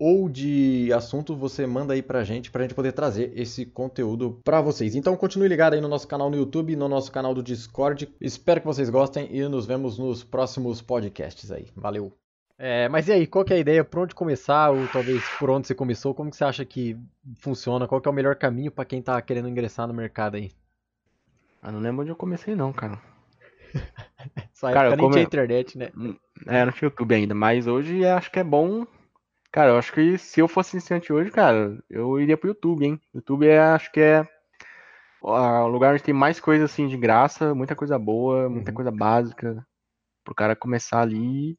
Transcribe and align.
ou 0.00 0.30
de 0.30 0.90
assunto, 0.94 1.36
você 1.36 1.66
manda 1.66 1.92
aí 1.92 2.00
pra 2.00 2.24
gente, 2.24 2.50
pra 2.50 2.62
gente 2.62 2.74
poder 2.74 2.92
trazer 2.92 3.32
esse 3.38 3.66
conteúdo 3.66 4.40
pra 4.42 4.62
vocês. 4.62 4.94
Então, 4.94 5.14
continue 5.14 5.46
ligado 5.46 5.74
aí 5.74 5.80
no 5.80 5.88
nosso 5.88 6.08
canal 6.08 6.30
no 6.30 6.36
YouTube, 6.36 6.74
no 6.74 6.88
nosso 6.88 7.12
canal 7.12 7.34
do 7.34 7.42
Discord. 7.42 8.08
Espero 8.18 8.60
que 8.60 8.66
vocês 8.66 8.88
gostem 8.88 9.28
e 9.30 9.46
nos 9.46 9.66
vemos 9.66 9.98
nos 9.98 10.24
próximos 10.24 10.80
podcasts 10.80 11.52
aí. 11.52 11.66
Valeu! 11.76 12.10
É, 12.58 12.88
mas 12.88 13.08
e 13.08 13.12
aí, 13.12 13.26
qual 13.26 13.44
que 13.44 13.52
é 13.52 13.56
a 13.56 13.60
ideia? 13.60 13.84
Por 13.84 14.00
onde 14.00 14.14
começar? 14.14 14.70
Ou 14.70 14.88
talvez 14.88 15.22
por 15.38 15.50
onde 15.50 15.66
você 15.66 15.74
começou? 15.74 16.14
Como 16.14 16.30
que 16.30 16.36
você 16.36 16.44
acha 16.44 16.64
que 16.64 16.96
funciona? 17.36 17.86
Qual 17.86 18.00
que 18.00 18.08
é 18.08 18.10
o 18.10 18.14
melhor 18.14 18.36
caminho 18.36 18.70
para 18.70 18.86
quem 18.86 19.02
tá 19.02 19.20
querendo 19.20 19.48
ingressar 19.48 19.86
no 19.86 19.92
mercado 19.92 20.36
aí? 20.36 20.50
Ah, 21.62 21.70
não 21.70 21.78
lembro 21.78 22.02
onde 22.02 22.10
eu 22.10 22.16
comecei 22.16 22.56
não, 22.56 22.72
cara. 22.72 22.98
Só 24.52 24.72
cara, 24.72 24.88
época 24.88 25.02
nem 25.02 25.10
tinha 25.10 25.24
internet, 25.24 25.76
né? 25.76 25.90
Hum, 25.94 26.16
é, 26.46 26.64
não 26.64 26.72
tinha 26.72 26.86
YouTube 26.86 27.14
ainda, 27.14 27.34
mas 27.34 27.66
hoje 27.66 28.04
acho 28.06 28.30
que 28.30 28.38
é 28.38 28.44
bom. 28.44 28.86
Cara, 29.52 29.70
eu 29.70 29.78
acho 29.78 29.92
que 29.92 30.16
se 30.16 30.40
eu 30.40 30.46
fosse 30.46 30.76
iniciante 30.76 31.12
hoje, 31.12 31.30
cara, 31.30 31.76
eu 31.88 32.20
iria 32.20 32.36
pro 32.36 32.48
YouTube, 32.48 32.84
hein? 32.84 33.00
YouTube 33.12 33.48
é, 33.48 33.58
acho 33.58 33.90
que 33.90 34.00
é 34.00 34.26
o 35.22 35.66
lugar 35.66 35.92
onde 35.92 36.02
tem 36.02 36.14
mais 36.14 36.40
coisa 36.40 36.64
assim 36.64 36.86
de 36.86 36.96
graça, 36.96 37.54
muita 37.54 37.74
coisa 37.74 37.98
boa, 37.98 38.48
muita 38.48 38.70
uhum. 38.70 38.76
coisa 38.76 38.90
básica. 38.90 39.66
Pro 40.24 40.34
cara 40.34 40.54
começar 40.54 41.00
ali 41.00 41.58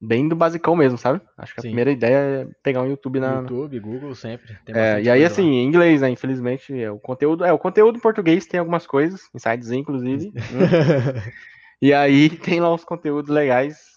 bem 0.00 0.28
do 0.28 0.34
basicão 0.34 0.74
mesmo, 0.74 0.98
sabe? 0.98 1.20
Acho 1.38 1.54
que 1.54 1.60
a 1.60 1.62
Sim. 1.62 1.68
primeira 1.68 1.92
ideia 1.92 2.16
é 2.16 2.48
pegar 2.62 2.82
um 2.82 2.88
YouTube 2.88 3.20
na. 3.20 3.40
YouTube, 3.42 3.78
Google 3.78 4.14
sempre. 4.16 4.58
é, 4.66 5.00
e 5.00 5.08
aí, 5.08 5.24
assim, 5.24 5.44
em 5.44 5.64
inglês, 5.64 6.00
né? 6.00 6.10
Infelizmente, 6.10 6.74
é, 6.82 6.90
o 6.90 6.98
conteúdo. 6.98 7.44
É, 7.44 7.52
o 7.52 7.58
conteúdo 7.58 7.96
em 7.98 8.02
português 8.02 8.46
tem 8.46 8.58
algumas 8.58 8.86
coisas, 8.86 9.20
em 9.32 9.38
sites, 9.38 9.70
inclusive. 9.70 10.32
e 11.80 11.94
aí 11.94 12.28
tem 12.30 12.60
lá 12.60 12.74
uns 12.74 12.84
conteúdos 12.84 13.30
legais 13.30 13.92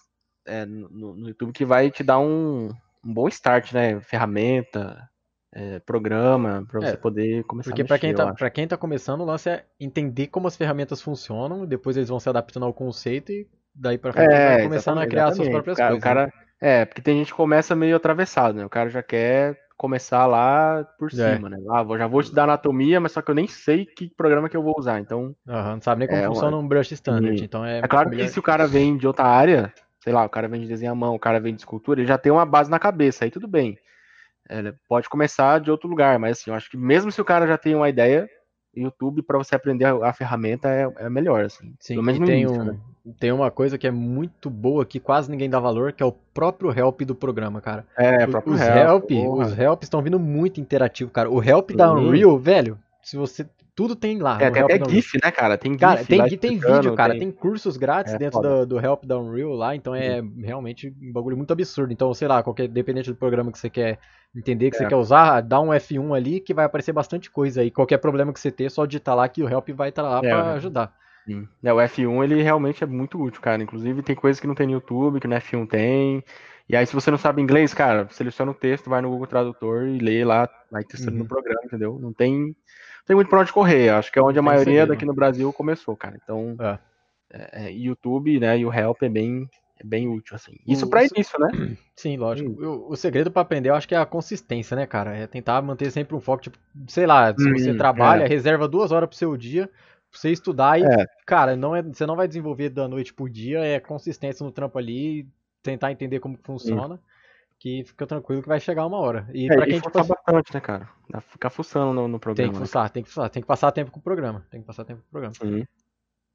é, 0.46 0.64
no, 0.64 1.16
no, 1.16 1.28
YouTube 1.28 1.52
que 1.52 1.64
vai 1.64 1.90
te 1.90 2.04
dar 2.04 2.20
um, 2.20 2.70
um 3.06 3.14
bom 3.14 3.28
start, 3.28 3.72
né? 3.72 4.00
Ferramenta. 4.00 5.08
É, 5.58 5.78
programa 5.78 6.66
para 6.68 6.80
você 6.80 6.92
é, 6.92 6.96
poder 6.96 7.42
começar 7.44 7.70
porque 7.70 7.84
para 7.84 7.98
quem 7.98 8.12
tá 8.12 8.34
para 8.34 8.50
quem 8.50 8.68
tá 8.68 8.76
começando 8.76 9.22
o 9.22 9.24
lance 9.24 9.48
é 9.48 9.64
entender 9.80 10.26
como 10.26 10.46
as 10.46 10.56
ferramentas 10.56 11.00
funcionam 11.00 11.64
depois 11.64 11.96
eles 11.96 12.10
vão 12.10 12.20
se 12.20 12.28
adaptando 12.28 12.66
ao 12.66 12.74
conceito 12.74 13.32
e 13.32 13.48
daí 13.74 13.96
pra 13.96 14.12
frente 14.12 14.34
é, 14.34 14.48
vai 14.48 14.62
começando 14.64 14.98
a 14.98 15.06
criar 15.06 15.32
suas 15.32 15.48
próprias 15.48 15.78
cara, 15.78 15.90
coisas. 15.90 16.02
O 16.02 16.04
cara, 16.04 16.26
né? 16.26 16.32
É, 16.60 16.84
porque 16.84 17.02
tem 17.02 17.18
gente 17.18 17.30
que 17.30 17.36
começa 17.36 17.74
meio 17.76 17.96
atravessado, 17.96 18.54
né? 18.56 18.64
O 18.64 18.70
cara 18.70 18.88
já 18.88 19.02
quer 19.02 19.58
começar 19.76 20.26
lá 20.26 20.84
por 20.98 21.08
é. 21.08 21.34
cima, 21.34 21.50
né? 21.50 21.58
Ah, 21.70 21.84
já 21.98 22.06
vou 22.06 22.20
estudar 22.20 22.44
anatomia, 22.44 22.98
mas 22.98 23.12
só 23.12 23.20
que 23.20 23.30
eu 23.30 23.34
nem 23.34 23.46
sei 23.46 23.84
que 23.84 24.10
programa 24.16 24.48
que 24.48 24.56
eu 24.56 24.62
vou 24.62 24.74
usar, 24.78 25.00
então... 25.00 25.34
Uhum, 25.46 25.72
não 25.72 25.80
sabe 25.82 26.00
nem 26.00 26.08
como 26.08 26.20
é, 26.20 26.26
funciona 26.26 26.56
uma... 26.56 26.64
um 26.64 26.68
brush 26.68 26.92
standard, 26.92 27.44
então 27.44 27.64
é... 27.64 27.80
É 27.80 27.88
claro 27.88 28.10
que 28.10 28.26
se 28.26 28.38
o 28.38 28.42
cara 28.42 28.66
vem 28.66 28.96
de 28.96 29.06
outra 29.06 29.26
área, 29.26 29.72
sei 30.06 30.12
lá, 30.12 30.24
o 30.24 30.28
cara 30.28 30.46
vem 30.46 30.60
de 30.60 30.68
desenho 30.68 30.92
à 30.92 30.94
mão, 30.94 31.16
o 31.16 31.18
cara 31.18 31.40
vem 31.40 31.52
de 31.52 31.62
escultura, 31.62 31.98
ele 31.98 32.06
já 32.06 32.16
tem 32.16 32.30
uma 32.30 32.46
base 32.46 32.70
na 32.70 32.78
cabeça, 32.78 33.24
aí 33.24 33.30
tudo 33.30 33.48
bem. 33.48 33.76
É, 34.48 34.72
pode 34.88 35.08
começar 35.08 35.58
de 35.58 35.68
outro 35.68 35.88
lugar, 35.88 36.16
mas 36.16 36.38
assim, 36.38 36.50
eu 36.50 36.54
acho 36.54 36.70
que 36.70 36.76
mesmo 36.76 37.10
se 37.10 37.20
o 37.20 37.24
cara 37.24 37.44
já 37.44 37.58
tem 37.58 37.74
uma 37.74 37.88
ideia, 37.88 38.30
YouTube 38.72 39.20
para 39.22 39.36
você 39.36 39.56
aprender 39.56 39.84
a, 39.84 40.12
ferramenta 40.12 40.68
é, 40.68 40.88
é, 40.98 41.10
melhor, 41.10 41.44
assim. 41.44 41.74
Sim, 41.80 41.94
Pelo 41.94 42.04
menos 42.04 42.20
no 42.20 42.26
tem, 42.26 42.42
início, 42.42 42.62
um, 42.62 42.64
né? 42.66 42.76
tem 43.18 43.32
uma 43.32 43.50
coisa 43.50 43.76
que 43.76 43.84
é 43.84 43.90
muito 43.90 44.48
boa 44.48 44.86
que 44.86 45.00
quase 45.00 45.28
ninguém 45.28 45.50
dá 45.50 45.58
valor, 45.58 45.92
que 45.92 46.04
é 46.04 46.06
o 46.06 46.12
próprio 46.12 46.70
help 46.70 47.00
do 47.00 47.16
programa, 47.16 47.60
cara. 47.60 47.84
É, 47.96 48.26
o 48.26 48.30
próprio 48.30 48.54
os 48.54 48.60
help. 48.60 49.10
help 49.10 49.38
os 49.40 49.58
help 49.58 49.82
estão 49.82 50.00
vindo 50.02 50.20
muito 50.20 50.60
interativo, 50.60 51.10
cara. 51.10 51.28
O 51.28 51.42
help 51.42 51.72
da 51.72 51.92
Unreal, 51.92 52.38
velho, 52.38 52.78
se 53.02 53.16
você 53.16 53.44
tudo 53.76 53.94
tem 53.94 54.18
lá. 54.18 54.38
É, 54.40 54.50
tem 54.50 54.62
até 54.62 54.80
GIF, 54.88 55.18
né, 55.22 55.30
cara? 55.30 55.58
Tem 55.58 55.72
GIF. 55.72 55.80
Cara, 55.80 56.02
tem, 56.02 56.38
tem 56.38 56.58
vídeo, 56.58 56.94
cara. 56.94 57.12
Tem, 57.12 57.20
tem 57.20 57.30
cursos 57.30 57.76
grátis 57.76 58.14
é, 58.14 58.18
dentro 58.18 58.40
do, 58.40 58.66
do, 58.66 58.80
Help 58.80 59.04
da 59.04 59.18
Unreal 59.18 59.52
lá, 59.52 59.76
então 59.76 59.94
é 59.94 60.22
uhum. 60.22 60.32
realmente 60.42 60.96
um 61.00 61.12
bagulho 61.12 61.36
muito 61.36 61.52
absurdo. 61.52 61.92
Então, 61.92 62.12
sei 62.14 62.26
lá, 62.26 62.42
qualquer, 62.42 62.68
dependente 62.68 63.10
do 63.10 63.16
programa 63.16 63.52
que 63.52 63.58
você 63.58 63.68
quer 63.68 63.98
entender, 64.34 64.70
que 64.70 64.76
é. 64.76 64.78
você 64.78 64.86
quer 64.86 64.96
usar, 64.96 65.42
dá 65.42 65.60
um 65.60 65.68
F1 65.68 66.16
ali 66.16 66.40
que 66.40 66.54
vai 66.54 66.64
aparecer 66.64 66.92
bastante 66.92 67.30
coisa 67.30 67.60
aí. 67.60 67.70
Qualquer 67.70 67.98
problema 67.98 68.32
que 68.32 68.40
você 68.40 68.50
ter, 68.50 68.70
só 68.70 68.86
digitar 68.86 69.14
lá 69.14 69.28
que 69.28 69.42
o 69.42 69.48
Help 69.48 69.68
vai 69.68 69.90
estar 69.90 70.02
lá 70.02 70.20
é, 70.24 70.28
pra 70.28 70.52
ajudar. 70.54 70.94
Sim. 71.26 71.46
É, 71.62 71.70
o 71.70 71.76
F1 71.76 72.24
ele 72.24 72.42
realmente 72.42 72.82
é 72.82 72.86
muito 72.86 73.20
útil, 73.20 73.42
cara. 73.42 73.62
Inclusive 73.62 74.00
tem 74.00 74.16
coisas 74.16 74.40
que 74.40 74.46
não 74.46 74.54
tem 74.54 74.66
no 74.66 74.72
YouTube, 74.72 75.20
que 75.20 75.28
no 75.28 75.36
F1 75.36 75.68
tem. 75.68 76.24
E 76.66 76.74
aí, 76.74 76.86
se 76.86 76.94
você 76.94 77.10
não 77.10 77.18
sabe 77.18 77.42
inglês, 77.42 77.74
cara, 77.74 78.08
seleciona 78.10 78.52
o 78.52 78.54
texto, 78.54 78.88
vai 78.88 79.02
no 79.02 79.10
Google 79.10 79.26
Tradutor 79.26 79.86
e 79.86 79.98
lê 79.98 80.24
lá, 80.24 80.48
vai 80.72 80.82
testando 80.82 81.12
uhum. 81.12 81.22
no 81.22 81.28
programa, 81.28 81.60
entendeu? 81.64 81.98
Não 82.00 82.12
tem 82.12 82.56
tem 83.06 83.16
muito 83.16 83.28
pra 83.28 83.40
onde 83.40 83.52
correr. 83.52 83.90
Acho 83.90 84.12
que 84.12 84.18
é 84.18 84.22
onde 84.22 84.38
a 84.38 84.42
maioria 84.42 84.86
daqui 84.86 85.04
no 85.04 85.14
Brasil 85.14 85.52
começou, 85.52 85.96
cara. 85.96 86.18
Então, 86.22 86.56
é. 86.60 86.78
É, 87.30 87.66
é 87.66 87.72
YouTube, 87.72 88.38
né, 88.38 88.58
e 88.58 88.64
o 88.64 88.72
Help 88.72 89.02
é 89.02 89.08
bem, 89.08 89.48
é 89.78 89.84
bem 89.84 90.08
útil, 90.08 90.36
assim. 90.36 90.56
Isso 90.66 90.88
para 90.88 91.04
início, 91.04 91.38
né? 91.38 91.76
Sim, 91.94 92.16
lógico. 92.16 92.50
O, 92.50 92.92
o, 92.92 92.96
segredo 92.96 93.30
para 93.30 93.42
aprender, 93.42 93.70
eu 93.70 93.74
acho 93.74 93.88
que 93.88 93.94
é 93.94 93.98
a 93.98 94.06
consistência, 94.06 94.76
né, 94.76 94.86
cara? 94.86 95.16
É 95.16 95.26
tentar 95.26 95.60
manter 95.62 95.90
sempre 95.90 96.14
um 96.14 96.20
foco, 96.20 96.44
tipo, 96.44 96.58
sei 96.88 97.06
lá, 97.06 97.34
se 97.36 97.50
você 97.52 97.72
hum, 97.72 97.76
trabalha, 97.76 98.24
é. 98.24 98.28
reserva 98.28 98.68
duas 98.68 98.92
horas 98.92 99.08
pro 99.08 99.18
seu 99.18 99.36
dia, 99.36 99.66
pra 99.66 100.20
você 100.20 100.30
estudar 100.30 100.80
e, 100.80 100.84
é. 100.84 101.06
cara, 101.26 101.56
não 101.56 101.74
é, 101.74 101.82
você 101.82 102.06
não 102.06 102.16
vai 102.16 102.28
desenvolver 102.28 102.70
da 102.70 102.86
noite 102.86 103.12
pro 103.12 103.28
dia, 103.28 103.60
é 103.60 103.80
consistência 103.80 104.44
no 104.44 104.52
trampo 104.52 104.78
ali, 104.78 105.28
tentar 105.62 105.92
entender 105.92 106.20
como 106.20 106.38
funciona. 106.42 106.94
Hum 106.94 107.15
que 107.58 107.84
fica 107.84 108.06
tranquilo 108.06 108.42
que 108.42 108.48
vai 108.48 108.60
chegar 108.60 108.86
uma 108.86 108.98
hora. 108.98 109.28
E 109.32 109.50
é, 109.50 109.54
pra 109.54 109.66
quem 109.66 109.80
tipo, 109.80 109.90
bastante, 109.90 110.54
né, 110.54 110.60
cara? 110.60 110.88
Ficar 111.30 111.50
fuçando 111.50 111.92
no, 111.92 112.08
no 112.08 112.18
programa. 112.18 112.48
Tem 112.48 112.52
que 112.52 112.60
né? 112.60 112.66
fuçar, 112.66 112.82
né? 112.84 112.88
tem 112.90 113.02
que 113.02 113.08
fuçar, 113.08 113.30
tem 113.30 113.42
que 113.42 113.46
passar 113.46 113.72
tempo 113.72 113.90
com 113.90 113.98
o 113.98 114.02
programa. 114.02 114.46
Tem 114.50 114.60
que 114.60 114.66
passar 114.66 114.84
tempo 114.84 115.00
com 115.00 115.08
o 115.08 115.10
programa. 115.10 115.34
Sim. 115.34 115.66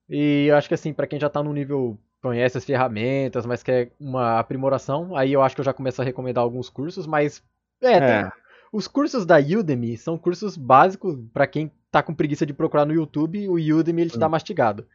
E 0.09 0.47
eu 0.47 0.55
acho 0.55 0.67
que 0.67 0.73
assim, 0.73 0.93
para 0.93 1.07
quem 1.07 1.19
já 1.19 1.29
tá 1.29 1.41
no 1.41 1.53
nível 1.53 1.97
conhece 2.21 2.57
as 2.57 2.65
ferramentas, 2.65 3.45
mas 3.45 3.63
quer 3.63 3.91
uma 3.99 4.39
aprimoração, 4.39 5.15
aí 5.15 5.33
eu 5.33 5.41
acho 5.41 5.55
que 5.55 5.61
eu 5.61 5.65
já 5.65 5.73
começo 5.73 6.01
a 6.01 6.05
recomendar 6.05 6.43
alguns 6.43 6.69
cursos, 6.69 7.07
mas 7.07 7.43
é, 7.81 7.93
é. 7.93 7.99
Tem, 7.99 8.31
os 8.71 8.87
cursos 8.87 9.25
da 9.25 9.37
Udemy 9.37 9.97
são 9.97 10.17
cursos 10.17 10.55
básicos 10.55 11.17
para 11.33 11.47
quem 11.47 11.71
tá 11.89 12.01
com 12.01 12.13
preguiça 12.13 12.45
de 12.45 12.53
procurar 12.53 12.85
no 12.85 12.93
YouTube, 12.93 13.49
o 13.49 13.55
Udemy 13.55 14.03
ele 14.03 14.11
te 14.11 14.19
dá 14.19 14.29
mastigado. 14.29 14.87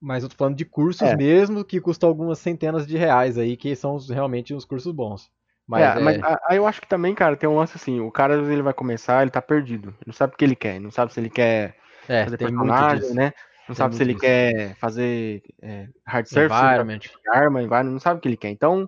Mas 0.00 0.22
eu 0.22 0.28
tô 0.28 0.36
falando 0.36 0.56
de 0.56 0.64
cursos 0.64 1.02
é. 1.02 1.16
mesmo 1.16 1.64
que 1.64 1.80
custam 1.80 2.08
algumas 2.08 2.38
centenas 2.38 2.86
de 2.86 2.96
reais 2.96 3.38
aí, 3.38 3.56
que 3.56 3.74
são 3.74 3.96
realmente 3.96 4.54
os 4.54 4.64
cursos 4.64 4.92
bons. 4.92 5.30
Mas, 5.66 5.82
é, 5.82 5.98
é... 5.98 6.00
mas 6.00 6.38
aí 6.48 6.56
eu 6.56 6.66
acho 6.66 6.80
que 6.80 6.88
também, 6.88 7.14
cara, 7.14 7.36
tem 7.36 7.48
um 7.48 7.56
lance 7.56 7.76
assim, 7.76 8.00
o 8.00 8.10
cara 8.10 8.34
ele 8.34 8.62
vai 8.62 8.74
começar, 8.74 9.22
ele 9.22 9.30
tá 9.30 9.40
perdido. 9.40 9.88
Ele 9.88 10.06
não 10.06 10.12
sabe 10.12 10.34
o 10.34 10.36
que 10.36 10.44
ele 10.44 10.56
quer, 10.56 10.80
não 10.80 10.90
sabe 10.90 11.12
se 11.12 11.20
ele 11.20 11.30
quer 11.30 11.76
é, 12.08 12.24
fazer 12.24 12.38
personagem, 12.38 13.14
né? 13.14 13.32
Não 13.66 13.74
tem 13.74 13.76
sabe 13.76 13.96
se 13.96 14.02
ele 14.02 14.12
disso. 14.12 14.20
quer 14.20 14.76
fazer 14.76 15.42
é, 15.62 15.88
hard 16.06 16.26
surf, 16.26 16.54
environment. 16.54 17.00
arma, 17.32 17.62
environment, 17.62 17.92
não 17.92 18.00
sabe 18.00 18.18
o 18.18 18.20
que 18.20 18.28
ele 18.28 18.36
quer. 18.36 18.50
Então, 18.50 18.86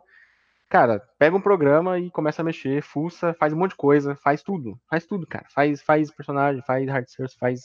cara, 0.68 1.00
pega 1.18 1.34
um 1.34 1.40
programa 1.40 1.98
e 1.98 2.10
começa 2.10 2.42
a 2.42 2.44
mexer, 2.44 2.82
fuça, 2.82 3.34
faz 3.38 3.54
um 3.54 3.56
monte 3.56 3.70
de 3.70 3.76
coisa, 3.76 4.14
faz 4.16 4.42
tudo. 4.42 4.78
Faz 4.90 5.06
tudo, 5.06 5.26
cara. 5.26 5.46
Faz, 5.54 5.82
faz 5.82 6.10
personagem, 6.10 6.62
faz 6.66 6.86
hard 6.88 7.06
surf, 7.08 7.34
faz 7.38 7.62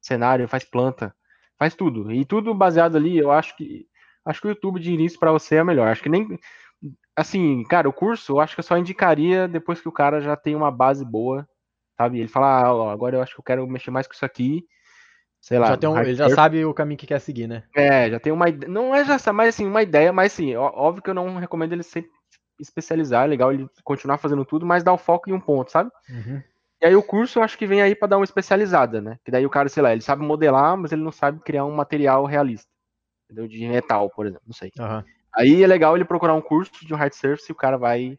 cenário, 0.00 0.46
faz 0.46 0.62
planta, 0.64 1.12
faz 1.58 1.74
tudo. 1.74 2.12
E 2.12 2.24
tudo 2.24 2.54
baseado 2.54 2.96
ali, 2.96 3.18
eu 3.18 3.32
acho 3.32 3.56
que 3.56 3.86
acho 4.24 4.40
que 4.40 4.46
o 4.46 4.50
YouTube 4.50 4.80
de 4.80 4.92
início 4.92 5.18
para 5.18 5.32
você 5.32 5.56
é 5.56 5.64
melhor. 5.64 5.88
Acho 5.88 6.02
que 6.02 6.08
nem 6.08 6.38
assim, 7.16 7.62
cara, 7.64 7.88
o 7.88 7.92
curso 7.92 8.32
eu 8.32 8.40
acho 8.40 8.54
que 8.54 8.60
eu 8.60 8.64
só 8.64 8.76
indicaria 8.76 9.48
depois 9.48 9.80
que 9.80 9.88
o 9.88 9.92
cara 9.92 10.20
já 10.20 10.36
tem 10.36 10.54
uma 10.54 10.70
base 10.70 11.04
boa, 11.04 11.48
sabe? 11.96 12.18
Ele 12.18 12.28
fala, 12.28 12.62
ah, 12.62 12.74
ó, 12.74 12.90
agora 12.90 13.16
eu 13.16 13.22
acho 13.22 13.34
que 13.34 13.40
eu 13.40 13.44
quero 13.44 13.66
mexer 13.66 13.90
mais 13.90 14.06
com 14.06 14.14
isso 14.14 14.24
aqui. 14.24 14.64
Sei 15.40 15.58
lá. 15.58 15.76
Já 15.78 15.90
um, 15.90 15.98
ele 15.98 16.14
já 16.14 16.30
sabe 16.30 16.64
o 16.64 16.72
caminho 16.72 16.98
que 16.98 17.06
quer 17.06 17.20
seguir, 17.20 17.46
né? 17.46 17.64
É, 17.76 18.10
já 18.10 18.18
tem 18.18 18.32
uma 18.32 18.46
Não 18.66 18.94
é 18.94 19.04
já 19.04 19.32
mais 19.32 19.50
assim, 19.50 19.66
uma 19.66 19.82
ideia, 19.82 20.12
mas 20.12 20.32
assim, 20.32 20.56
óbvio 20.56 21.02
que 21.02 21.10
eu 21.10 21.14
não 21.14 21.36
recomendo 21.36 21.74
ele 21.74 21.82
sempre 21.82 22.10
especializar, 22.58 23.24
é 23.24 23.28
legal 23.28 23.52
ele 23.52 23.68
continuar 23.82 24.16
fazendo 24.16 24.44
tudo, 24.44 24.64
mas 24.64 24.82
dar 24.82 24.92
o 24.92 24.98
foco 24.98 25.28
em 25.28 25.32
um 25.32 25.40
ponto, 25.40 25.70
sabe? 25.70 25.90
Uhum. 26.08 26.42
E 26.80 26.86
aí 26.86 26.96
o 26.96 27.02
curso 27.02 27.38
eu 27.38 27.42
acho 27.42 27.58
que 27.58 27.66
vem 27.66 27.82
aí 27.82 27.94
para 27.94 28.08
dar 28.08 28.16
uma 28.16 28.24
especializada, 28.24 29.00
né? 29.00 29.18
Que 29.24 29.30
daí 29.30 29.44
o 29.44 29.50
cara, 29.50 29.68
sei 29.68 29.82
lá, 29.82 29.92
ele 29.92 30.00
sabe 30.00 30.24
modelar, 30.24 30.76
mas 30.76 30.92
ele 30.92 31.02
não 31.02 31.12
sabe 31.12 31.40
criar 31.40 31.64
um 31.64 31.74
material 31.74 32.24
realista. 32.24 32.70
Entendeu? 33.24 33.48
De 33.48 33.68
metal, 33.68 34.10
por 34.10 34.26
exemplo, 34.26 34.44
não 34.46 34.54
sei. 34.54 34.70
Uhum. 34.78 35.02
Aí 35.36 35.62
é 35.62 35.66
legal 35.66 35.96
ele 35.96 36.04
procurar 36.04 36.34
um 36.34 36.40
curso 36.40 36.84
de 36.86 36.94
hard 36.94 37.12
surface 37.12 37.50
e 37.50 37.52
o 37.52 37.56
cara 37.56 37.76
vai 37.76 38.18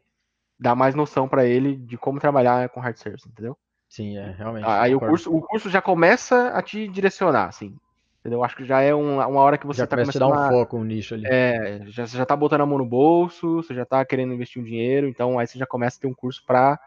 dar 0.59 0.75
mais 0.75 0.95
noção 0.95 1.27
para 1.27 1.45
ele 1.45 1.75
de 1.75 1.97
como 1.97 2.19
trabalhar 2.19 2.69
com 2.69 2.79
hard 2.79 2.97
surface, 2.97 3.27
entendeu? 3.27 3.57
Sim, 3.89 4.17
é, 4.17 4.31
realmente. 4.31 4.65
Aí 4.67 4.95
o 4.95 4.99
curso, 4.99 5.33
o 5.33 5.41
curso 5.41 5.69
já 5.69 5.81
começa 5.81 6.49
a 6.49 6.61
te 6.61 6.87
direcionar, 6.87 7.47
assim. 7.47 7.75
Entendeu? 8.19 8.43
Acho 8.43 8.55
que 8.55 8.65
já 8.65 8.81
é 8.81 8.93
uma, 8.93 9.27
uma 9.27 9.39
hora 9.41 9.57
que 9.57 9.67
você 9.67 9.79
já 9.79 9.87
tá 9.87 9.97
começando 9.97 10.33
a 10.33 10.35
dar 10.35 10.47
um 10.47 10.49
foco, 10.49 10.77
um 10.77 10.83
nicho 10.83 11.13
ali. 11.13 11.25
É, 11.27 11.81
já, 11.85 12.07
você 12.07 12.17
já 12.17 12.25
tá 12.25 12.35
botando 12.35 12.61
a 12.61 12.65
mão 12.65 12.79
no 12.79 12.85
bolso, 12.85 13.57
você 13.57 13.73
já 13.73 13.85
tá 13.85 14.03
querendo 14.03 14.33
investir 14.33 14.59
um 14.59 14.65
dinheiro, 14.65 15.07
então 15.07 15.37
aí 15.37 15.45
você 15.45 15.59
já 15.59 15.67
começa 15.67 15.97
a 15.97 16.01
ter 16.01 16.07
um 16.07 16.13
curso 16.13 16.43
para 16.45 16.79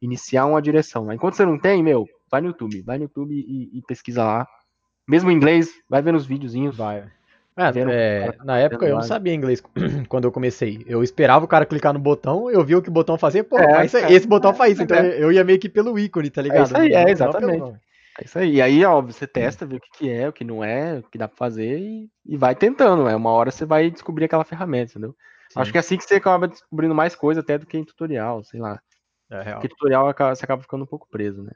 iniciar 0.00 0.46
uma 0.46 0.60
direção. 0.60 1.12
Enquanto 1.12 1.34
você 1.34 1.46
não 1.46 1.56
tem, 1.56 1.82
meu, 1.82 2.08
vai 2.28 2.40
no 2.40 2.48
YouTube, 2.48 2.82
vai 2.82 2.98
no 2.98 3.04
YouTube 3.04 3.32
e, 3.32 3.78
e 3.78 3.82
pesquisa 3.82 4.24
lá 4.24 4.46
Mesmo 5.06 5.30
em 5.30 5.34
inglês, 5.34 5.70
vai 5.88 6.00
vendo 6.00 6.16
os 6.16 6.26
videozinhos. 6.26 6.76
Vai. 6.76 7.10
É, 7.54 7.64
é, 7.78 8.34
na 8.44 8.58
época 8.58 8.86
eu 8.86 8.94
não 8.94 9.02
sabia 9.02 9.34
inglês 9.34 9.62
quando 10.08 10.24
eu 10.24 10.32
comecei. 10.32 10.82
Eu 10.86 11.02
esperava 11.02 11.44
o 11.44 11.48
cara 11.48 11.66
clicar 11.66 11.92
no 11.92 11.98
botão, 11.98 12.50
eu 12.50 12.64
vi 12.64 12.74
o 12.74 12.80
que 12.80 12.88
o 12.88 12.92
botão 12.92 13.18
fazia, 13.18 13.44
pô, 13.44 13.58
é, 13.58 13.84
esse, 13.84 13.98
esse 13.98 14.26
botão 14.26 14.54
faz 14.54 14.72
isso. 14.72 14.82
Então 14.82 14.96
eu 14.96 15.30
ia 15.30 15.44
meio 15.44 15.58
que 15.58 15.68
pelo 15.68 15.98
ícone, 15.98 16.30
tá 16.30 16.40
ligado? 16.40 16.60
É 16.60 16.64
isso 16.64 16.76
aí, 16.76 16.92
é, 16.94 17.10
exatamente. 17.10 17.78
É 18.18 18.24
isso 18.24 18.38
aí. 18.38 18.54
E 18.54 18.62
aí, 18.62 18.84
ó, 18.84 19.02
você 19.02 19.26
testa, 19.26 19.66
vê 19.66 19.76
o 19.76 19.80
que, 19.80 19.90
que 19.98 20.10
é, 20.10 20.28
o 20.28 20.32
que 20.32 20.44
não 20.44 20.64
é, 20.64 20.98
o 20.98 21.02
que 21.02 21.18
dá 21.18 21.28
pra 21.28 21.36
fazer 21.36 21.78
e, 21.78 22.10
e 22.24 22.36
vai 22.38 22.54
tentando. 22.54 23.06
É 23.06 23.14
uma 23.14 23.30
hora 23.30 23.50
você 23.50 23.66
vai 23.66 23.90
descobrir 23.90 24.24
aquela 24.24 24.44
ferramenta, 24.44 24.92
entendeu? 24.92 25.14
Sim. 25.50 25.60
Acho 25.60 25.70
que 25.72 25.78
é 25.78 25.80
assim 25.80 25.98
que 25.98 26.04
você 26.04 26.14
acaba 26.14 26.48
descobrindo 26.48 26.94
mais 26.94 27.14
coisa 27.14 27.40
até 27.40 27.58
do 27.58 27.66
que 27.66 27.76
em 27.76 27.84
tutorial, 27.84 28.42
sei 28.44 28.60
lá. 28.60 28.80
É 29.30 29.42
real. 29.42 29.54
Porque 29.56 29.68
tutorial 29.68 30.06
você 30.34 30.44
acaba 30.44 30.62
ficando 30.62 30.84
um 30.84 30.86
pouco 30.86 31.06
preso, 31.10 31.42
né? 31.42 31.52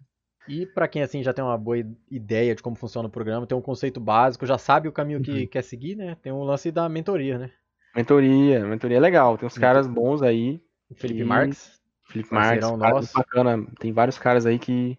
E 0.48 0.66
para 0.66 0.86
quem 0.88 1.02
assim 1.02 1.22
já 1.22 1.32
tem 1.32 1.44
uma 1.44 1.58
boa 1.58 1.78
ideia 2.10 2.54
de 2.54 2.62
como 2.62 2.76
funciona 2.76 3.08
o 3.08 3.10
programa, 3.10 3.46
tem 3.46 3.56
um 3.56 3.62
conceito 3.62 4.00
básico, 4.00 4.46
já 4.46 4.58
sabe 4.58 4.88
o 4.88 4.92
caminho 4.92 5.20
que 5.20 5.30
uhum. 5.30 5.46
quer 5.46 5.62
seguir, 5.62 5.96
né? 5.96 6.16
Tem 6.22 6.32
um 6.32 6.42
lance 6.42 6.70
da 6.70 6.88
mentoria, 6.88 7.38
né? 7.38 7.50
Mentoria, 7.94 8.64
mentoria 8.66 8.98
é 8.98 9.00
legal. 9.00 9.38
Tem 9.38 9.46
uns 9.46 9.56
caras 9.56 9.86
bons 9.86 10.22
aí. 10.22 10.60
Felipe 10.96 11.24
Marques. 11.24 11.80
Felipe 12.04 12.32
Marques, 12.32 12.70
nosso. 12.70 13.12
bacana. 13.12 13.66
Tem 13.80 13.92
vários 13.92 14.18
caras 14.18 14.46
aí 14.46 14.58
que, 14.58 14.98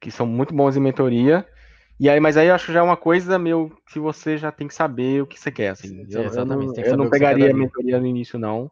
que 0.00 0.10
são 0.10 0.26
muito 0.26 0.54
bons 0.54 0.76
em 0.76 0.80
mentoria. 0.80 1.46
E 1.98 2.08
aí, 2.08 2.18
mas 2.20 2.36
aí 2.36 2.48
eu 2.48 2.54
acho 2.54 2.66
que 2.66 2.72
já 2.72 2.80
é 2.80 2.82
uma 2.82 2.96
coisa 2.96 3.38
meu 3.38 3.70
que 3.92 3.98
você 3.98 4.36
já 4.36 4.50
tem 4.50 4.66
que 4.66 4.74
saber 4.74 5.22
o 5.22 5.26
que 5.26 5.38
você 5.38 5.50
quer. 5.50 5.70
Assim. 5.70 5.88
Sim, 5.88 6.06
eu, 6.10 6.24
exatamente. 6.24 6.78
Eu 6.78 6.84
não, 6.84 6.90
eu 6.92 6.96
não 6.96 7.10
pegaria 7.10 7.50
a 7.50 7.54
mentoria 7.54 8.00
no 8.00 8.06
início, 8.06 8.38
não. 8.38 8.70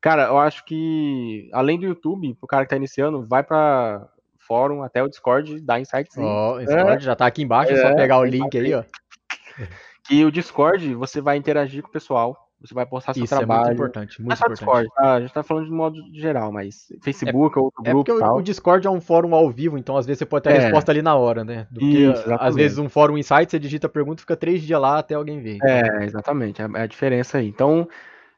Cara, 0.00 0.24
eu 0.24 0.38
acho 0.38 0.64
que 0.66 1.48
além 1.52 1.78
do 1.78 1.86
YouTube, 1.86 2.34
pro 2.34 2.46
cara 2.46 2.64
que 2.64 2.70
tá 2.70 2.76
iniciando, 2.76 3.26
vai 3.26 3.42
para 3.42 4.06
fórum, 4.46 4.82
até 4.82 5.02
o 5.02 5.08
Discord 5.08 5.60
da 5.60 5.80
Insights. 5.80 6.16
Ó, 6.18 6.54
oh, 6.54 6.58
Discord 6.58 6.96
é. 6.96 7.00
já 7.00 7.16
tá 7.16 7.26
aqui 7.26 7.42
embaixo, 7.42 7.72
é, 7.72 7.74
é 7.76 7.82
só 7.82 7.94
pegar 7.94 8.18
o 8.18 8.24
link 8.24 8.56
aí, 8.56 8.74
ó. 8.74 8.84
Que 10.06 10.22
o 10.22 10.30
Discord, 10.30 10.94
você 10.96 11.18
vai 11.18 11.38
interagir 11.38 11.82
com 11.82 11.88
o 11.88 11.90
pessoal, 11.92 12.44
você 12.60 12.74
vai 12.74 12.86
postar 12.86 13.12
seu 13.12 13.24
Isso 13.24 13.34
trabalho. 13.34 13.60
Isso 13.60 13.64
é 13.64 13.68
muito 13.68 13.74
importante, 13.74 14.22
muito 14.22 14.32
é 14.32 14.34
importante. 14.34 14.58
Discord, 14.58 14.88
tá? 14.94 15.12
A 15.14 15.20
gente 15.20 15.32
tá 15.32 15.42
falando 15.42 15.64
de 15.66 15.70
modo 15.70 15.98
geral, 16.12 16.52
mas 16.52 16.92
Facebook 17.02 17.56
é, 17.56 17.58
ou 17.58 17.64
outro 17.66 17.82
é 17.84 17.90
grupo 17.90 18.04
porque 18.04 18.24
tal. 18.24 18.36
o 18.36 18.42
Discord 18.42 18.86
é 18.86 18.90
um 18.90 19.00
fórum 19.00 19.34
ao 19.34 19.50
vivo, 19.50 19.78
então 19.78 19.96
às 19.96 20.06
vezes 20.06 20.18
você 20.18 20.26
pode 20.26 20.44
ter 20.44 20.50
a 20.50 20.52
é. 20.52 20.58
resposta 20.58 20.92
ali 20.92 21.02
na 21.02 21.14
hora, 21.14 21.44
né? 21.44 21.66
Do 21.70 21.80
que, 21.80 22.04
Isso, 22.04 22.24
às 22.38 22.54
vezes 22.54 22.78
um 22.78 22.88
fórum 22.88 23.18
Insights, 23.18 23.50
você 23.50 23.58
digita 23.58 23.86
a 23.86 23.90
pergunta, 23.90 24.20
fica 24.20 24.36
três 24.36 24.62
dias 24.62 24.80
lá 24.80 24.98
até 24.98 25.14
alguém 25.14 25.40
ver. 25.40 25.58
É, 25.62 26.04
exatamente, 26.04 26.60
é 26.60 26.66
a 26.74 26.86
diferença 26.86 27.38
aí. 27.38 27.48
Então, 27.48 27.88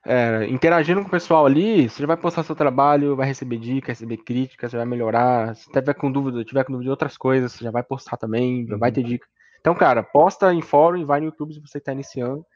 é, 0.06 0.46
interagindo 0.48 1.00
com 1.00 1.08
o 1.08 1.10
pessoal 1.10 1.44
ali, 1.44 1.88
você 1.88 2.00
já 2.00 2.06
vai 2.06 2.16
postar 2.16 2.44
seu 2.44 2.54
trabalho, 2.54 3.16
vai 3.16 3.26
receber 3.26 3.58
dicas, 3.58 3.98
receber 3.98 4.18
críticas, 4.18 4.70
você 4.70 4.76
vai 4.76 4.86
melhorar. 4.86 5.56
Se 5.56 5.70
tiver 5.70 5.94
com 5.94 6.12
dúvida, 6.12 6.44
tiver 6.44 6.64
com 6.64 6.72
dúvida 6.72 6.84
de 6.84 6.90
outras 6.90 7.16
coisas, 7.16 7.52
você 7.52 7.64
já 7.64 7.72
vai 7.72 7.82
postar 7.82 8.16
também, 8.16 8.70
uhum. 8.70 8.78
vai 8.78 8.92
ter 8.92 9.00
uhum. 9.00 9.08
dica. 9.08 9.26
Então, 9.60 9.74
cara, 9.74 10.04
posta 10.04 10.54
em 10.54 10.62
fórum 10.62 10.98
e 10.98 11.04
vai 11.04 11.18
no 11.18 11.26
YouTube 11.26 11.52
se 11.52 11.60
você 11.60 11.78
está 11.78 11.92
iniciando. 11.92 12.46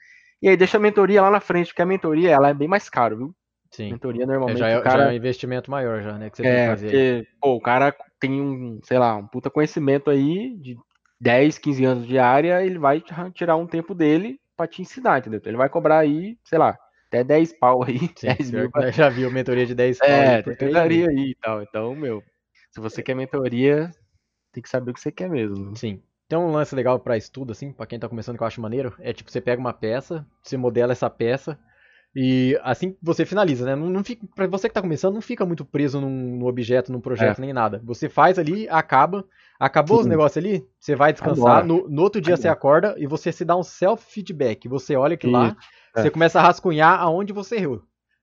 E 0.41 0.49
aí 0.49 0.57
deixa 0.57 0.77
a 0.77 0.81
mentoria 0.81 1.21
lá 1.21 1.31
na 1.31 1.41
frente, 1.41 1.69
porque 1.69 1.83
a 1.83 1.87
mentoria 1.87 2.31
ela 2.31 2.51
é 2.51 2.55
bem 2.55 2.69
mais 2.69 2.89
caro, 2.89 3.17
viu? 3.17 3.35
Sim. 3.73 3.91
Mentoria 3.91 4.25
normalmente. 4.27 4.59
É, 4.59 4.61
já, 4.61 4.69
é, 4.69 4.81
cara... 4.81 4.99
já 4.99 5.09
é 5.09 5.13
um 5.13 5.17
investimento 5.17 5.71
maior, 5.71 6.03
já, 6.03 6.17
né? 6.17 6.31
Que 6.31 6.37
você 6.37 6.47
é, 6.47 6.55
tem 6.55 6.63
que 6.63 6.71
fazer. 6.71 6.87
Porque, 6.87 7.29
pô, 7.41 7.55
o 7.57 7.61
cara 7.61 7.95
tem 8.21 8.41
um, 8.41 8.79
sei 8.85 8.99
lá, 8.99 9.17
um 9.17 9.27
puta 9.27 9.51
conhecimento 9.51 10.09
aí 10.09 10.57
de 10.57 10.77
10, 11.21 11.59
15 11.59 11.85
anos 11.85 12.07
de 12.07 12.17
área, 12.17 12.65
ele 12.65 12.79
vai 12.79 13.03
tirar 13.35 13.57
um 13.57 13.67
tempo 13.67 13.93
dele 13.93 14.39
para 14.57 14.69
te 14.69 14.81
ensinar, 14.81 15.19
entendeu? 15.19 15.39
Então, 15.39 15.51
ele 15.51 15.59
vai 15.59 15.69
cobrar 15.69 15.99
aí, 15.99 16.39
sei 16.45 16.59
lá, 16.59 16.77
até 17.11 17.25
10 17.25 17.53
pau 17.53 17.83
aí. 17.83 17.99
Sim, 18.17 18.35
10 18.39 18.51
mil 18.53 18.71
pra... 18.71 18.91
Já 18.91 19.09
viu 19.09 19.31
mentoria 19.31 19.67
de 19.67 19.75
10 19.75 19.99
pau. 19.99 20.09
É, 20.09 20.43
mentoria 20.47 21.09
aí 21.09 21.31
e 21.31 21.35
tal. 21.35 21.63
Então, 21.63 21.95
meu, 21.95 22.23
se 22.71 22.81
você 22.81 23.03
quer 23.03 23.15
mentoria, 23.15 23.91
tem 24.53 24.63
que 24.63 24.69
saber 24.69 24.93
o 24.93 24.95
que 24.95 25.01
você 25.01 25.11
quer 25.11 25.29
mesmo. 25.29 25.77
Sim. 25.77 26.01
Tem 26.29 26.39
um 26.39 26.53
lance 26.53 26.75
legal 26.77 27.01
para 27.01 27.17
estudo, 27.17 27.51
assim, 27.51 27.73
para 27.73 27.87
quem 27.87 27.99
tá 27.99 28.09
começando 28.09 28.37
que 28.37 28.43
eu 28.45 28.47
acho 28.47 28.61
maneiro, 28.61 28.95
é 29.01 29.13
tipo, 29.13 29.29
você 29.29 29.41
pega 29.41 29.61
uma 29.61 29.73
peça, 29.73 30.25
você 30.41 30.57
modela 30.57 30.93
essa 30.93 31.11
peça, 31.11 31.59
e 32.15 32.59
assim 32.63 32.97
você 33.01 33.25
finaliza, 33.25 33.65
né? 33.65 33.77
Não, 33.77 33.89
não 33.89 34.03
fica, 34.03 34.27
pra 34.35 34.47
você 34.47 34.69
que 34.69 34.75
tá 34.75 34.83
começando, 34.83 35.15
não 35.15 35.21
fica 35.21 35.47
muito 35.47 35.65
preso 35.65 36.01
num, 36.01 36.39
num 36.39 36.47
objeto, 36.47 36.91
num 36.91 37.01
projeto, 37.01 37.39
é. 37.39 37.41
nem 37.41 37.53
nada. 37.53 37.81
Você 37.85 38.09
faz 38.09 38.39
ali, 38.39 38.69
acaba, 38.69 39.25
acabou 39.59 39.99
Sim. 39.99 40.03
os 40.03 40.07
negócios 40.09 40.37
ali, 40.45 40.67
você 40.79 40.97
vai 40.97 41.13
descansar, 41.13 41.65
no, 41.65 41.89
no, 41.89 42.03
outro 42.03 42.21
dia 42.21 42.37
você 42.37 42.49
acorda 42.49 42.95
e 42.99 43.07
você 43.07 43.31
se 43.31 43.45
dá 43.45 43.57
um 43.57 43.63
self-feedback. 43.63 44.69
Você 44.69 44.97
olha 44.97 45.15
aquilo 45.15 45.33
lá, 45.33 45.57
é. 45.97 46.03
Você 46.03 46.11
começa 46.11 46.39
a 46.39 46.43
rascunhar 46.43 47.01
aonde 47.01 47.33
você 47.33 47.57
errou. 47.57 47.83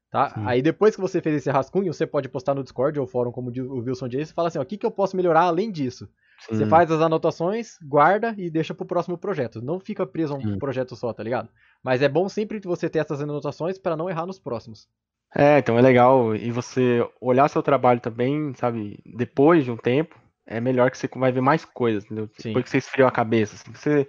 Tá? 0.10 0.34
Aí 0.46 0.62
depois 0.62 0.96
que 0.96 1.02
você 1.02 1.22
fez 1.22 1.36
esse 1.36 1.50
rascunho, 1.50 1.94
você 1.94 2.08
pode 2.08 2.30
postar 2.30 2.56
no 2.56 2.64
Discord 2.64 2.98
ou 3.00 3.06
fórum, 3.06 3.32
como 3.32 3.52
o 3.52 3.80
Wilson 3.80 4.08
disse, 4.08 4.32
e 4.32 4.36
fala 4.36 4.48
assim: 4.48 4.60
o 4.60 4.66
que, 4.66 4.78
que 4.78 4.86
eu 4.86 4.92
posso 4.92 5.18
melhorar 5.18 5.42
além 5.42 5.70
disso? 5.70 6.10
Sim. 6.40 6.56
Você 6.56 6.66
faz 6.68 6.92
as 6.92 7.02
anotações, 7.02 7.78
guarda 7.84 8.34
e 8.38 8.50
deixa 8.50 8.74
pro 8.74 8.86
próximo 8.86 9.18
projeto. 9.18 9.62
Não 9.62 9.80
fica 9.80 10.06
preso 10.06 10.34
a 10.34 10.38
um 10.38 10.42
Sim. 10.42 10.60
projeto 10.60 10.96
só, 10.96 11.12
tá 11.12 11.24
ligado? 11.24 11.50
Mas 11.84 12.02
é 12.02 12.08
bom 12.08 12.30
sempre 12.30 12.60
que 12.60 12.68
você 12.68 12.90
ter 12.90 13.00
essas 13.00 13.22
anotações 13.22 13.78
para 13.78 13.96
não 13.96 14.10
errar 14.10 14.26
nos 14.26 14.40
próximos. 14.40 14.88
É, 15.36 15.58
então 15.60 15.78
é 15.78 15.82
legal. 15.82 16.36
E 16.36 16.52
você 16.52 17.08
olhar 17.20 17.50
seu 17.50 17.64
trabalho 17.64 18.00
também, 18.00 18.54
sabe, 18.56 19.00
depois 19.06 19.66
de 19.66 19.72
um 19.72 19.78
tempo, 19.78 20.16
é 20.46 20.62
melhor 20.62 20.92
que 20.92 20.98
você 20.98 21.10
vai 21.16 21.32
ver 21.32 21.42
mais 21.42 21.66
coisas, 21.66 22.06
entendeu? 22.06 22.30
Sim. 22.38 22.50
Depois 22.50 22.66
que 22.66 22.70
você 22.70 22.78
esfriou 22.78 23.08
a 23.08 23.12
cabeça. 23.12 23.56
Assim, 23.56 23.74
você 23.74 24.08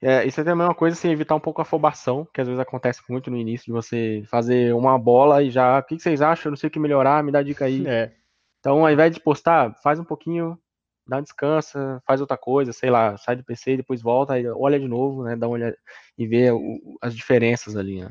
é, 0.00 0.24
isso 0.24 0.40
é 0.40 0.44
também 0.44 0.64
uma 0.64 0.74
coisa 0.74 0.96
assim, 0.96 1.10
evitar 1.10 1.34
um 1.34 1.40
pouco 1.40 1.60
a 1.60 1.62
afobação, 1.62 2.26
que 2.32 2.40
às 2.40 2.46
vezes 2.46 2.60
acontece 2.60 3.02
muito 3.08 3.30
no 3.30 3.36
início, 3.36 3.66
de 3.66 3.72
você 3.72 4.22
fazer 4.26 4.72
uma 4.74 4.96
bola 4.98 5.42
e 5.42 5.50
já. 5.50 5.78
O 5.78 5.82
que 5.82 5.98
vocês 5.98 6.22
acham? 6.22 6.48
Eu 6.48 6.50
não 6.52 6.56
sei 6.56 6.68
o 6.68 6.70
que 6.70 6.78
melhorar, 6.78 7.22
me 7.22 7.32
dá 7.32 7.42
dica 7.42 7.64
aí. 7.64 7.84
É. 7.88 8.12
Então, 8.60 8.84
ao 8.84 8.90
invés 8.90 9.14
de 9.14 9.20
postar, 9.20 9.72
faz 9.82 10.00
um 10.00 10.04
pouquinho, 10.04 10.58
dá 11.08 11.18
um 11.18 11.22
descansa, 11.22 12.02
faz 12.06 12.20
outra 12.20 12.36
coisa, 12.36 12.72
sei 12.72 12.90
lá, 12.90 13.16
sai 13.16 13.36
do 13.36 13.44
PC, 13.44 13.78
depois 13.78 14.02
volta, 14.02 14.34
olha 14.54 14.78
de 14.78 14.86
novo, 14.86 15.24
né? 15.24 15.34
Dá 15.34 15.46
uma 15.46 15.54
olhada 15.54 15.76
e 16.16 16.26
vê 16.26 16.50
o, 16.50 16.98
as 17.00 17.14
diferenças 17.16 17.76
ali, 17.76 18.02
né? 18.02 18.10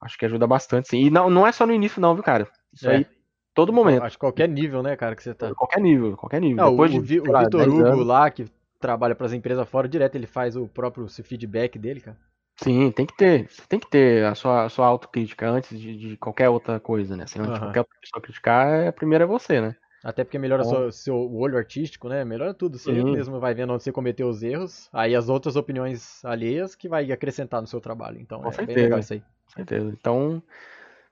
Acho 0.00 0.18
que 0.18 0.26
ajuda 0.26 0.46
bastante, 0.46 0.88
sim. 0.88 0.98
E 0.98 1.10
não, 1.10 1.30
não 1.30 1.46
é 1.46 1.52
só 1.52 1.64
no 1.66 1.72
início, 1.72 2.00
não, 2.00 2.14
viu, 2.14 2.22
cara? 2.22 2.48
Isso 2.72 2.88
é. 2.88 2.96
aí 2.96 3.06
todo 3.54 3.72
momento. 3.72 4.02
Acho 4.02 4.16
que 4.16 4.20
qualquer 4.20 4.48
nível, 4.48 4.82
né, 4.82 4.94
cara, 4.96 5.16
que 5.16 5.22
você 5.22 5.32
tá. 5.32 5.54
Qualquer 5.54 5.80
nível, 5.80 6.16
qualquer 6.16 6.40
nível. 6.40 6.56
Não, 6.56 6.70
Depois 6.72 6.94
o, 6.94 7.02
de, 7.02 7.20
o, 7.20 7.22
o 7.22 7.38
Vitor 7.38 7.68
Hugo 7.68 7.86
anos... 7.86 8.06
lá, 8.06 8.30
que 8.30 8.46
trabalha 8.78 9.14
para 9.14 9.26
as 9.26 9.32
empresas 9.32 9.66
fora, 9.68 9.88
direto 9.88 10.16
ele 10.16 10.26
faz 10.26 10.56
o 10.56 10.68
próprio 10.68 11.08
feedback 11.08 11.78
dele, 11.78 12.00
cara. 12.00 12.16
Sim, 12.56 12.90
tem 12.90 13.04
que 13.04 13.16
ter. 13.16 13.48
Você 13.50 13.62
tem 13.68 13.78
que 13.78 13.88
ter 13.88 14.24
a 14.24 14.34
sua, 14.34 14.64
a 14.64 14.68
sua 14.68 14.86
autocrítica 14.86 15.48
antes 15.48 15.78
de, 15.78 15.96
de 15.96 16.16
qualquer 16.16 16.48
outra 16.48 16.80
coisa, 16.80 17.16
né? 17.16 17.26
Se 17.26 17.38
uhum. 17.38 17.46
qualquer 17.46 17.80
outra 17.80 17.96
pessoa 18.00 18.22
criticar, 18.22 18.88
a 18.88 18.92
primeira 18.92 19.24
é 19.24 19.26
você, 19.26 19.60
né? 19.60 19.76
Até 20.04 20.22
porque 20.22 20.38
melhora 20.38 20.62
o 20.62 20.64
seu, 20.64 20.92
seu 20.92 21.34
olho 21.34 21.56
artístico, 21.56 22.08
né? 22.08 22.24
Melhora 22.24 22.54
tudo. 22.54 22.78
Você 22.78 22.92
Sim. 22.92 23.12
mesmo 23.12 23.40
vai 23.40 23.54
vendo 23.54 23.72
onde 23.72 23.82
você 23.82 23.90
cometeu 23.90 24.28
os 24.28 24.42
erros, 24.42 24.88
aí 24.92 25.14
as 25.16 25.28
outras 25.28 25.56
opiniões 25.56 26.24
alheias 26.24 26.74
que 26.74 26.88
vai 26.88 27.10
acrescentar 27.10 27.60
no 27.60 27.66
seu 27.66 27.80
trabalho. 27.80 28.20
Então 28.20 28.40
Com 28.40 28.48
é 28.48 28.52
certeza. 28.52 28.74
bem 28.74 28.84
legal 28.84 28.98
isso 29.00 29.14
aí. 29.14 29.20
Com 29.20 29.52
certeza. 29.54 29.96
Então, 29.98 30.42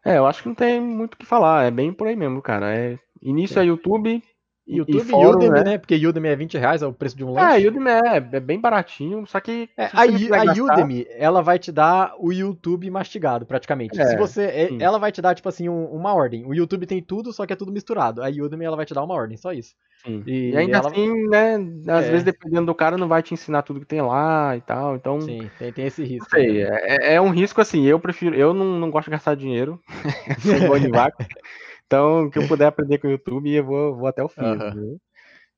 é, 0.04 0.18
eu 0.18 0.26
acho 0.26 0.42
que 0.42 0.48
não 0.48 0.54
tem 0.54 0.80
muito 0.80 1.14
o 1.14 1.16
que 1.16 1.26
falar. 1.26 1.64
É 1.64 1.70
bem 1.70 1.92
por 1.92 2.06
aí 2.06 2.14
mesmo, 2.14 2.40
cara. 2.42 2.76
É, 2.76 2.98
início 3.22 3.54
Sim. 3.54 3.60
é 3.60 3.64
YouTube, 3.64 4.22
YouTube 4.66 5.06
e 5.06 5.10
fórum, 5.10 5.38
Udemy, 5.38 5.50
né? 5.50 5.64
né? 5.64 5.78
Porque 5.78 6.06
Udemy 6.06 6.28
é 6.28 6.36
20 6.36 6.58
reais, 6.58 6.82
é 6.82 6.86
o 6.86 6.92
preço 6.92 7.16
de 7.16 7.24
um 7.24 7.32
lanche. 7.32 7.64
É, 7.64 7.68
Udemy 7.68 7.90
é, 7.90 8.16
é 8.36 8.40
bem 8.40 8.58
baratinho, 8.58 9.26
só 9.26 9.38
que. 9.38 9.68
É, 9.76 9.84
a, 9.84 10.02
a 10.02 10.06
gastar... 10.06 10.62
Udemy, 10.62 11.06
ela 11.10 11.42
vai 11.42 11.58
te 11.58 11.70
dar 11.70 12.14
o 12.18 12.32
YouTube 12.32 12.90
mastigado, 12.90 13.44
praticamente. 13.44 14.00
É, 14.00 14.06
Se 14.06 14.16
você. 14.16 14.42
É, 14.42 14.68
ela 14.80 14.98
vai 14.98 15.12
te 15.12 15.20
dar, 15.20 15.34
tipo 15.34 15.48
assim, 15.48 15.68
um, 15.68 15.84
uma 15.86 16.14
ordem. 16.14 16.46
O 16.46 16.54
YouTube 16.54 16.86
tem 16.86 17.02
tudo, 17.02 17.32
só 17.32 17.44
que 17.46 17.52
é 17.52 17.56
tudo 17.56 17.72
misturado. 17.72 18.22
A 18.22 18.28
Udemy 18.28 18.64
ela 18.64 18.76
vai 18.76 18.86
te 18.86 18.94
dar 18.94 19.04
uma 19.04 19.14
ordem, 19.14 19.36
só 19.36 19.52
isso. 19.52 19.74
E, 20.06 20.50
e 20.50 20.56
ainda 20.56 20.78
ela... 20.78 20.88
assim, 20.88 21.28
né? 21.28 21.54
Às 21.88 22.06
é. 22.06 22.10
vezes, 22.10 22.24
dependendo 22.24 22.66
do 22.66 22.74
cara, 22.74 22.96
não 22.96 23.08
vai 23.08 23.22
te 23.22 23.34
ensinar 23.34 23.62
tudo 23.62 23.80
que 23.80 23.86
tem 23.86 24.00
lá 24.00 24.56
e 24.56 24.60
tal. 24.62 24.96
Então. 24.96 25.20
Sim, 25.20 25.50
tem, 25.58 25.72
tem 25.72 25.86
esse 25.86 26.02
risco. 26.04 26.30
Sei, 26.30 26.64
né? 26.64 26.78
é, 26.82 27.14
é 27.14 27.20
um 27.20 27.30
risco 27.30 27.60
assim. 27.60 27.84
Eu 27.84 28.00
prefiro. 28.00 28.34
Eu 28.34 28.54
não, 28.54 28.78
não 28.78 28.90
gosto 28.90 29.06
de 29.06 29.12
gastar 29.12 29.34
dinheiro. 29.34 29.78
Sou 30.40 30.68
bom 30.68 30.78
de 30.78 30.88
vaca. 30.88 31.26
Então, 31.94 32.24
o 32.24 32.30
que 32.30 32.38
eu 32.38 32.48
puder 32.48 32.66
aprender 32.66 32.98
com 32.98 33.06
o 33.06 33.10
YouTube, 33.10 33.52
eu 33.52 33.64
vou, 33.64 33.96
vou 33.96 34.08
até 34.08 34.22
o 34.22 34.28
fim. 34.28 34.42
Uhum. 34.42 34.98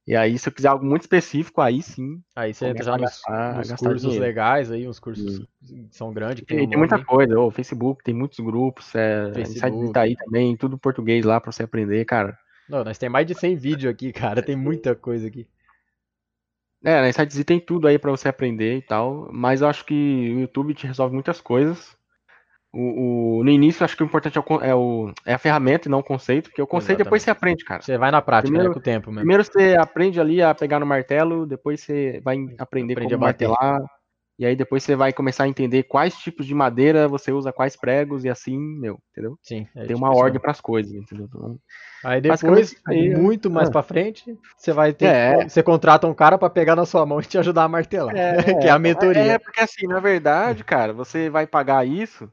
E 0.06 0.14
aí, 0.14 0.38
se 0.38 0.48
eu 0.48 0.52
quiser 0.52 0.68
algo 0.68 0.84
muito 0.84 1.02
específico, 1.02 1.60
aí 1.60 1.82
sim. 1.82 2.22
Aí 2.36 2.54
você 2.54 2.66
entra 2.66 2.84
já 2.84 2.92
nos, 2.92 3.00
gastar, 3.00 3.56
nos 3.56 3.72
cursos 3.72 4.02
dinheiro. 4.02 4.24
legais, 4.24 4.70
aí, 4.70 4.86
uns 4.86 5.00
cursos 5.00 5.44
que 5.66 5.88
são 5.90 6.12
grandes. 6.12 6.40
Que 6.40 6.46
tem, 6.54 6.68
tem 6.68 6.78
muita 6.78 7.02
coisa, 7.02 7.40
o 7.40 7.50
Facebook 7.50 8.04
tem 8.04 8.14
muitos 8.14 8.38
grupos, 8.38 8.94
é, 8.94 9.32
Facebook. 9.34 9.92
tá 9.92 10.02
aí 10.02 10.14
também, 10.14 10.56
tudo 10.56 10.78
português 10.78 11.24
lá 11.24 11.40
pra 11.40 11.50
você 11.50 11.64
aprender, 11.64 12.04
cara. 12.04 12.38
Não, 12.68 12.84
nós 12.84 12.98
tem 12.98 13.08
mais 13.08 13.26
de 13.26 13.34
100 13.34 13.56
vídeos 13.56 13.92
aqui, 13.92 14.12
cara, 14.12 14.42
tem 14.42 14.54
muita 14.54 14.94
coisa 14.94 15.26
aqui. 15.26 15.48
É, 16.84 17.00
na 17.00 17.08
Insights 17.08 17.42
tem 17.44 17.58
tudo 17.58 17.88
aí 17.88 17.98
para 17.98 18.10
você 18.10 18.28
aprender 18.28 18.76
e 18.76 18.82
tal, 18.82 19.28
mas 19.32 19.60
eu 19.60 19.66
acho 19.66 19.84
que 19.84 19.94
o 20.36 20.40
YouTube 20.40 20.74
te 20.74 20.86
resolve 20.86 21.14
muitas 21.14 21.40
coisas. 21.40 21.96
O, 22.78 23.38
o, 23.38 23.44
no 23.44 23.50
início, 23.50 23.84
acho 23.84 23.96
que 23.96 24.02
o 24.02 24.06
importante 24.06 24.36
é, 24.36 24.40
o, 24.40 24.60
é, 24.60 24.74
o, 24.74 25.10
é 25.24 25.32
a 25.32 25.38
ferramenta 25.38 25.88
e 25.88 25.90
não 25.90 26.00
o 26.00 26.04
conceito, 26.04 26.50
porque 26.50 26.60
o 26.60 26.66
conceito 26.66 27.00
Exatamente. 27.00 27.04
depois 27.04 27.22
você 27.22 27.30
aprende, 27.30 27.64
cara. 27.64 27.80
Você 27.80 27.96
vai 27.96 28.10
na 28.10 28.20
prática, 28.20 28.48
primeiro, 28.48 28.68
né, 28.68 28.74
com 28.74 28.80
o 28.80 28.82
tempo 28.82 29.10
mesmo. 29.10 29.20
Primeiro 29.20 29.44
você 29.44 29.76
aprende 29.78 30.20
ali 30.20 30.42
a 30.42 30.54
pegar 30.54 30.78
no 30.78 30.84
martelo, 30.84 31.46
depois 31.46 31.80
você 31.80 32.20
vai 32.22 32.36
aprender 32.58 32.92
Aprende 32.92 33.14
como 33.14 33.24
martelar. 33.24 33.80
E 34.38 34.44
aí 34.44 34.54
depois 34.54 34.82
você 34.82 34.94
vai 34.94 35.14
começar 35.14 35.44
a 35.44 35.48
entender 35.48 35.84
quais 35.84 36.14
tipos 36.18 36.44
de 36.44 36.54
madeira 36.54 37.08
você 37.08 37.32
usa 37.32 37.50
quais 37.50 37.74
pregos 37.74 38.22
e 38.22 38.28
assim, 38.28 38.58
meu, 38.58 38.98
entendeu? 39.10 39.38
Sim. 39.42 39.66
é 39.74 39.78
Tem 39.80 39.86
tipo 39.94 39.98
uma 39.98 40.14
ordem 40.14 40.38
para 40.38 40.50
as 40.50 40.60
coisas, 40.60 40.92
entendeu? 40.92 41.26
Então, 41.26 41.58
Aí 42.04 42.20
depois, 42.20 42.76
aí, 42.86 43.08
é. 43.08 43.16
muito 43.16 43.50
mais 43.50 43.68
Ah. 43.68 43.72
pra 43.72 43.82
frente, 43.82 44.36
você 44.56 44.72
vai 44.72 44.92
ter. 44.92 45.06
É. 45.06 45.48
Você 45.48 45.62
contrata 45.62 46.06
um 46.06 46.12
cara 46.12 46.36
pra 46.36 46.50
pegar 46.50 46.76
na 46.76 46.84
sua 46.84 47.06
mão 47.06 47.18
e 47.18 47.24
te 47.24 47.38
ajudar 47.38 47.64
a 47.64 47.68
martelar. 47.68 48.14
que 48.62 48.68
é 48.68 48.70
a 48.70 48.78
mentoria. 48.78 49.22
É, 49.22 49.38
porque 49.38 49.60
assim, 49.60 49.86
na 49.86 49.98
verdade, 49.98 50.62
cara, 50.62 50.92
você 50.92 51.30
vai 51.30 51.46
pagar 51.46 51.86
isso, 51.86 52.30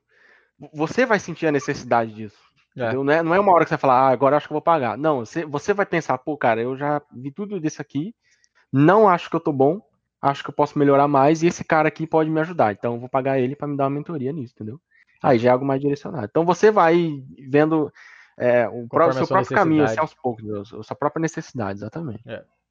você 0.73 1.05
vai 1.05 1.19
sentir 1.19 1.47
a 1.47 1.51
necessidade 1.51 2.13
disso. 2.13 2.37
É. 2.75 2.93
Não, 2.93 3.11
é, 3.11 3.21
não 3.21 3.35
é 3.35 3.39
uma 3.39 3.51
hora 3.51 3.63
que 3.63 3.69
você 3.69 3.75
vai 3.75 3.81
falar, 3.81 3.99
ah, 4.01 4.09
agora 4.09 4.37
acho 4.37 4.47
que 4.47 4.53
eu 4.53 4.55
vou 4.55 4.61
pagar. 4.61 4.97
Não, 4.97 5.19
você, 5.19 5.45
você 5.45 5.73
vai 5.73 5.85
pensar, 5.85 6.17
pô, 6.17 6.35
cara, 6.37 6.61
eu 6.61 6.75
já 6.75 7.01
vi 7.11 7.31
tudo 7.31 7.59
disso 7.59 7.81
aqui, 7.81 8.15
não 8.71 9.07
acho 9.07 9.29
que 9.29 9.35
eu 9.35 9.39
tô 9.39 9.51
bom, 9.53 9.81
acho 10.21 10.43
que 10.43 10.49
eu 10.49 10.53
posso 10.53 10.77
melhorar 10.79 11.07
mais, 11.07 11.43
e 11.43 11.47
esse 11.47 11.63
cara 11.63 11.87
aqui 11.87 12.07
pode 12.07 12.29
me 12.29 12.39
ajudar. 12.39 12.73
Então 12.73 12.95
eu 12.95 12.99
vou 12.99 13.09
pagar 13.09 13.39
ele 13.39 13.55
para 13.55 13.67
me 13.67 13.77
dar 13.77 13.85
uma 13.85 13.91
mentoria 13.91 14.31
nisso, 14.31 14.53
entendeu? 14.55 14.79
Aí 15.21 15.37
já 15.37 15.49
é 15.49 15.51
algo 15.53 15.65
mais 15.65 15.79
direcionado. 15.79 16.25
Então 16.25 16.45
você 16.45 16.71
vai 16.71 17.23
vendo 17.47 17.91
é, 18.37 18.67
o 18.67 18.87
seu 19.13 19.27
próprio 19.27 19.55
caminho, 19.55 19.83
assim, 19.83 19.99
aos 19.99 20.13
poucos, 20.13 20.73
a 20.73 20.83
sua 20.83 20.95
própria 20.95 21.21
necessidade, 21.21 21.79
exatamente. 21.79 22.23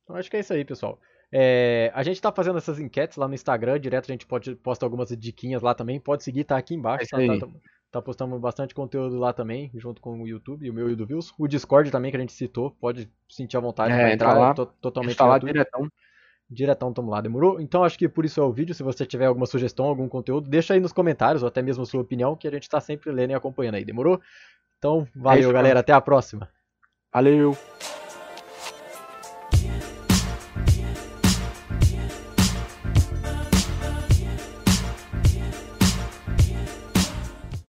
Então 0.02 0.16
acho 0.16 0.28
que 0.28 0.36
é 0.36 0.40
isso 0.40 0.52
aí, 0.52 0.64
pessoal. 0.64 0.98
É, 1.34 1.90
a 1.94 2.02
gente 2.02 2.20
tá 2.20 2.30
fazendo 2.30 2.58
essas 2.58 2.78
enquetes 2.78 3.16
lá 3.16 3.26
no 3.26 3.34
Instagram, 3.34 3.80
direto 3.80 4.04
a 4.10 4.12
gente 4.12 4.26
pode 4.26 4.54
posta 4.56 4.84
algumas 4.84 5.08
diquinhas 5.16 5.62
lá 5.62 5.74
também. 5.74 5.98
Pode 5.98 6.22
seguir, 6.22 6.44
tá 6.44 6.58
aqui 6.58 6.74
embaixo. 6.74 7.16
É 7.16 7.26
tá, 7.26 7.46
tá-. 7.46 7.52
Tá- 7.92 7.98
tá 8.00 8.02
postando 8.02 8.38
bastante 8.38 8.74
conteúdo 8.74 9.18
lá 9.18 9.32
também, 9.32 9.70
junto 9.74 10.00
com 10.00 10.20
o 10.22 10.26
YouTube, 10.26 10.68
o 10.68 10.72
meu 10.72 10.88
e 10.90 10.94
o 10.94 10.96
do 10.96 11.06
Vils. 11.06 11.32
O 11.38 11.46
Discord 11.46 11.90
também 11.90 12.10
que 12.10 12.16
a 12.16 12.20
gente 12.20 12.32
citou, 12.32 12.70
pode 12.80 13.08
sentir 13.28 13.56
à 13.56 13.60
vontade 13.60 13.92
É, 13.92 13.96
pra 13.96 14.12
entra 14.12 14.28
entrar, 14.30 14.40
lá, 14.40 14.50
é 14.50 14.54
to- 14.54 14.62
A 14.62 14.66
totalmente 14.80 15.16
tá 15.16 15.26
lá 15.26 15.38
diretão. 15.38 15.88
Diretão, 16.50 16.92
tamo 16.92 17.10
lá, 17.10 17.20
demorou? 17.20 17.60
Então 17.60 17.82
acho 17.82 17.98
que 17.98 18.08
por 18.08 18.24
isso 18.26 18.38
é 18.40 18.42
o 18.42 18.52
vídeo. 18.52 18.74
Se 18.74 18.82
você 18.82 19.06
tiver 19.06 19.26
alguma 19.26 19.46
sugestão, 19.46 19.86
algum 19.86 20.06
conteúdo, 20.08 20.50
deixa 20.50 20.74
aí 20.74 20.80
nos 20.80 20.92
comentários, 20.92 21.42
ou 21.42 21.48
até 21.48 21.62
mesmo 21.62 21.82
a 21.82 21.86
sua 21.86 22.00
opinião, 22.02 22.36
que 22.36 22.46
a 22.46 22.50
gente 22.50 22.68
tá 22.68 22.80
sempre 22.80 23.10
lendo 23.10 23.30
e 23.30 23.34
acompanhando 23.34 23.76
aí, 23.76 23.84
demorou? 23.84 24.20
Então, 24.78 25.06
valeu, 25.14 25.40
isso, 25.42 25.52
galera, 25.52 25.80
até 25.80 25.92
a 25.92 26.00
próxima. 26.00 26.48
Valeu! 27.12 27.56